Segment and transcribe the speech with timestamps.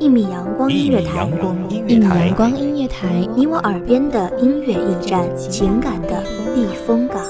[0.00, 1.28] 一米阳光音乐台，
[1.68, 6.24] 一米阳光音乐台，你我耳边的音乐驿站，情感的
[6.54, 7.22] 避风港。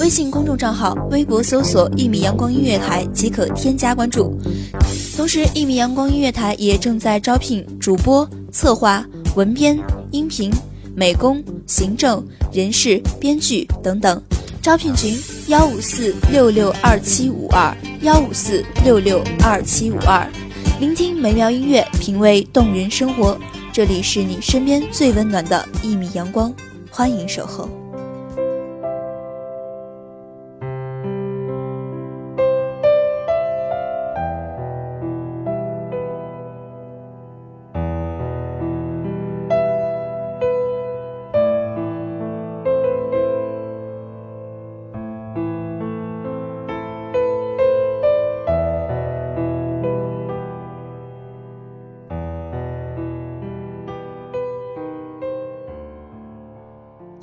[0.00, 4.34] 微信公众账号、微博搜索“一米阳光音乐台”即可添加关注。
[5.14, 9.04] 同时，一米阳光音乐台也正在招聘主播、策划、
[9.36, 9.78] 文编、
[10.10, 10.50] 音频、
[10.96, 14.18] 美工、行政、人事、编剧等等。
[14.62, 15.14] 招聘群：
[15.48, 20.26] 幺五四六六二七五二幺五四六六二七五二。
[20.80, 23.38] 聆听美妙音乐，品味动人生活。
[23.70, 26.50] 这里是你身边最温暖的一米阳光，
[26.90, 27.68] 欢迎守候。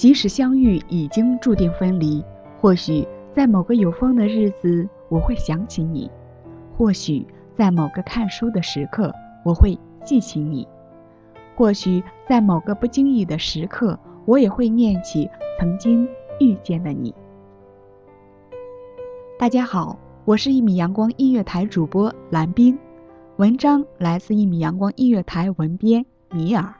[0.08, 2.24] 即使相遇已经注定分离，
[2.62, 3.06] 或许
[3.36, 6.10] 在某个有风的日子，我会想起你；
[6.78, 7.28] 或许
[7.58, 9.14] 在某个看书的时刻，
[9.44, 10.66] 我会记起你；
[11.58, 16.08] 或许在某个不经意的时刻，我也会念起曾经
[16.40, 17.14] 遇见的你。
[19.38, 22.80] 大家好，我是一米阳光音乐台主播蓝冰，
[23.36, 26.74] 文章来自一米阳光音乐台文编米尔。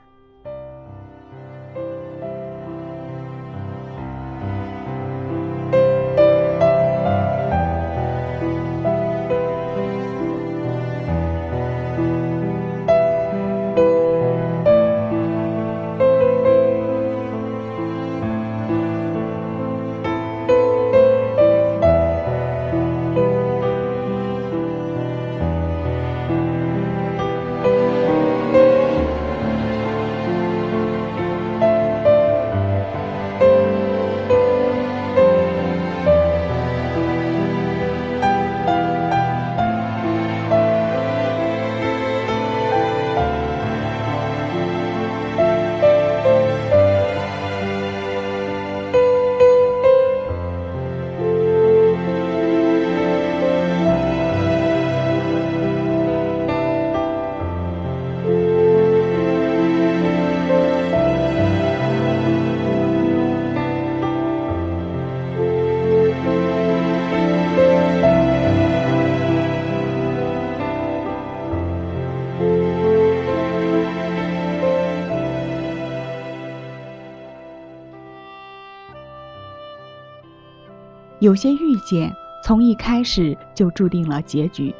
[81.28, 84.74] 有些遇见从一开始就注定了结局，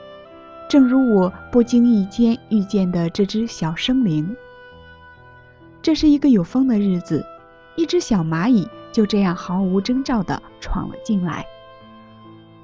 [0.66, 4.34] 正如我不经意间遇见的这只小生灵。
[5.82, 7.22] 这是一个有风的日子，
[7.76, 11.44] 一只小蚂蚁就这样毫无征兆地闯了进来。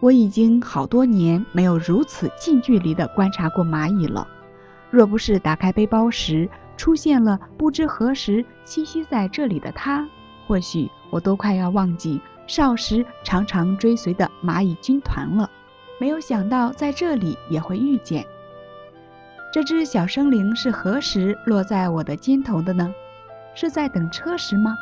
[0.01, 4.27] 我已经好多年没有如此近距离地观察过蚂蚁了，
[4.91, 10.09] 若不是打开背包时出现了不知何时栖息在这里的它，
[10.47, 12.19] 或许我都快要忘记。
[12.47, 15.51] 少时常常追随的蚂蚁军团了，
[15.99, 18.27] 没有想到在这里也会遇见。
[19.53, 22.93] 这只小生灵是何时落在我的肩头的呢？
[23.55, 24.77] 是在等车时吗？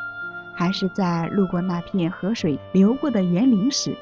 [0.55, 3.97] 还是在路过那片河水流过的园林时？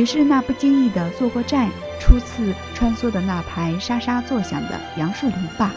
[0.00, 1.68] 许是那不经意的坐过站，
[1.98, 5.74] 初次穿梭的那排沙沙作响的杨树林吧。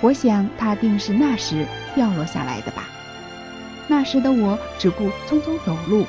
[0.00, 2.88] 我想，它定是那时掉落下来的吧。
[3.86, 6.06] 那时的我只顾匆匆走路，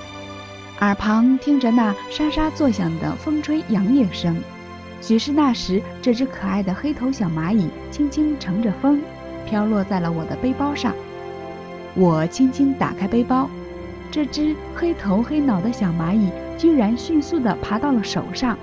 [0.79, 4.41] 耳旁听着那沙沙作响的风吹杨叶声。
[5.01, 9.01] 许是那时，这只可爱的黑头小蚂蚁轻轻乘着风，
[9.45, 10.95] 飘落在了我的背包上。
[11.95, 13.49] 我轻轻打开背包，
[14.09, 18.57] 这只黑头黑脑的小蚂蚁居然迅速地爬到了手上，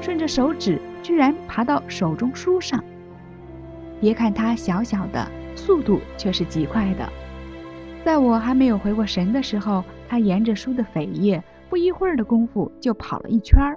[0.00, 2.82] 顺着手指居然爬到手中书上。
[4.00, 7.08] 别看它小小的，速度却是极快的。
[8.04, 13.76] 在我还没有回过神的时候，它沿着书的扉页，不一会儿的功夫就跑了一圈儿。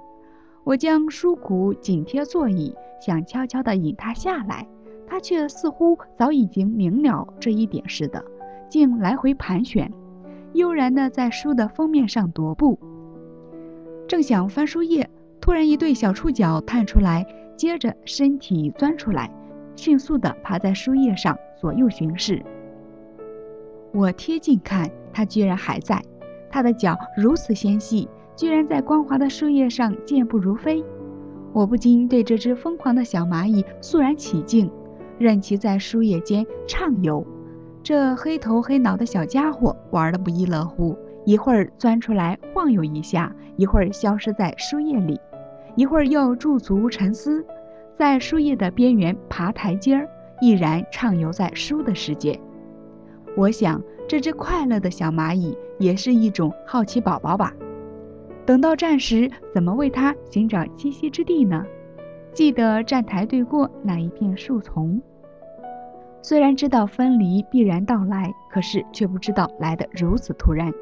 [0.63, 4.67] 我将书骨紧贴座椅，想悄悄地引它下来，
[5.07, 8.23] 它却似乎早已经明了这一点似的。
[8.69, 9.91] 竟来回盘旋，
[10.53, 12.77] 悠然地在书的封面上踱步。
[14.09, 15.07] 正想翻书页，
[15.39, 17.23] 突然一对小触角探出来，
[17.55, 19.31] 接着身体钻出来，
[19.75, 22.43] 迅速地爬在书页上左右巡视。
[23.93, 26.01] 我贴近看，它居然还在。
[26.49, 30.83] 它的脚如此纤细，居然在光滑的书页上健步如飞。
[31.53, 34.71] 我不禁对这只疯狂的小蚂蚁肃然起敬，
[35.19, 37.23] 任其在书页间畅游。
[37.83, 45.19] 这黑头黑脑的小家伙玩得不亦乐乎，一会儿钻出来晃悠一下，一会儿消失在书页里，
[45.75, 47.45] 一会儿又驻足沉思，
[47.95, 50.07] 在书页的边缘爬台阶儿，
[50.41, 52.39] 毅然畅游在书的世界。
[53.35, 57.53] 我想，这只快乐的小蚂蚁也是一种好奇宝宝吧。
[58.45, 61.63] 等到站时，怎么为它寻找栖息之地呢？
[62.33, 64.99] 记得站台对过那一片树丛。
[66.21, 70.73] 虽然知道分离必然到来，可是却不知道来得如此突然。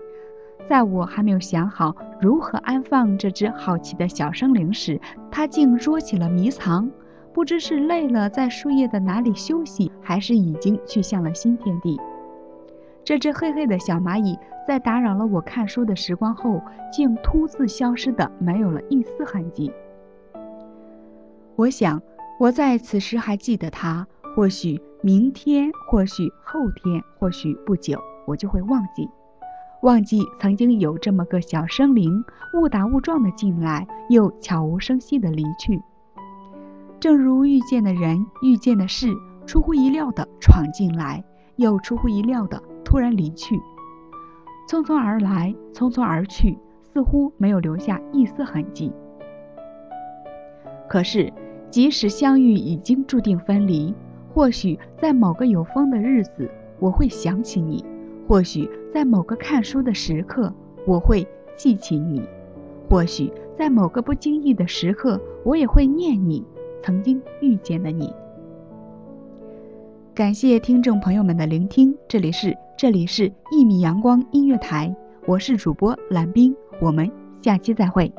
[0.68, 5.00] 在我还没有想好如何安放这只好奇的小生灵时，
[5.31, 6.90] 它竟捉起了迷藏。
[7.34, 12.00] 不知是累了在树叶的哪里休息，还是已经去向了新天地。
[13.04, 14.38] 这只黑黑的小蚂蚁
[14.68, 16.62] 在打扰了我看书的时光后，
[16.92, 19.72] 竟突自消失的没有了一丝痕迹。
[21.56, 22.02] 我想，
[22.40, 24.81] 我在此时还记得它，或许。
[25.04, 29.08] 明天，或许后天，或许不久，我就会忘记，
[29.81, 35.81] 忘记曾经有这么个小生灵，误打误撞的进来，又悄无声息的离去。
[37.00, 39.13] 正如遇见的人、遇见的事，
[39.45, 41.24] 出乎意料的闯进来，
[41.57, 43.56] 又出乎意料的突然离去，
[44.68, 46.57] 匆匆而来，匆匆而去，
[46.91, 48.91] 似乎没有留下一丝痕迹。
[50.89, 51.31] 可是，
[51.69, 53.94] 即使相遇已经注定分离。
[54.33, 57.83] 或许在某个有风的日子，我会想起你；
[58.27, 60.53] 或许在某个看书的时刻，
[60.85, 61.25] 我会
[61.56, 62.21] 记起你；
[62.89, 66.44] 或许在某个不经意的时刻，我也会念你
[66.83, 68.13] 曾经遇见的你。
[70.13, 74.94] 感谢听众朋友们的聆听，这里是这里是一米阳光音乐台，
[75.25, 77.09] 我是主播蓝冰，我们
[77.41, 78.12] 下期再会。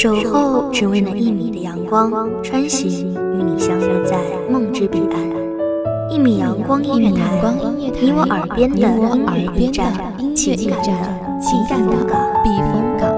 [0.00, 4.16] 守候只为那一米的阳光，穿行与你相约在
[4.48, 5.18] 梦之彼岸。
[6.08, 7.20] 一米阳光音乐台，
[7.98, 9.92] 你我耳边的音乐驿站，
[10.36, 10.86] 情感的
[11.40, 11.96] 情感的
[12.44, 13.17] 避风港。